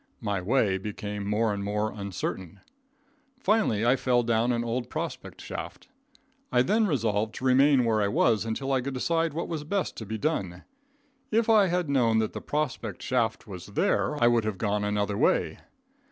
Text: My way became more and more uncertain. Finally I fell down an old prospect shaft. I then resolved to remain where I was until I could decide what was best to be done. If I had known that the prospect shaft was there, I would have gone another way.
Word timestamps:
My 0.21 0.41
way 0.41 0.79
became 0.79 1.27
more 1.27 1.53
and 1.53 1.63
more 1.63 1.91
uncertain. 1.91 2.61
Finally 3.39 3.85
I 3.85 3.95
fell 3.95 4.23
down 4.23 4.51
an 4.51 4.63
old 4.63 4.89
prospect 4.89 5.39
shaft. 5.39 5.89
I 6.51 6.63
then 6.63 6.87
resolved 6.87 7.35
to 7.35 7.45
remain 7.45 7.85
where 7.85 8.01
I 8.01 8.07
was 8.07 8.43
until 8.43 8.71
I 8.71 8.81
could 8.81 8.95
decide 8.95 9.35
what 9.35 9.47
was 9.47 9.63
best 9.63 9.95
to 9.97 10.07
be 10.07 10.17
done. 10.17 10.63
If 11.29 11.51
I 11.51 11.67
had 11.67 11.87
known 11.87 12.17
that 12.17 12.33
the 12.33 12.41
prospect 12.41 13.03
shaft 13.03 13.45
was 13.45 13.67
there, 13.67 14.15
I 14.19 14.27
would 14.27 14.43
have 14.43 14.57
gone 14.57 14.83
another 14.83 15.19
way. 15.19 15.59